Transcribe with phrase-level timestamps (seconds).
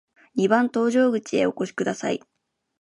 [0.33, 2.21] 二番搭乗口へお越しください。